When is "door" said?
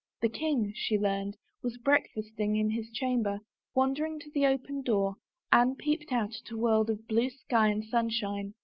4.81-5.17